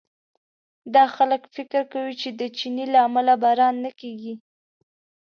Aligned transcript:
دا 0.95 1.03
خلک 1.15 1.41
فکر 1.55 1.81
کوي 1.93 2.13
چې 2.21 2.29
د 2.39 2.41
چیني 2.57 2.85
له 2.93 2.99
امله 3.07 3.33
باران 3.43 3.75
نه 3.85 3.91
کېږي. 3.99 4.33